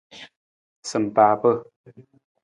[0.89, 1.51] Sampaapa.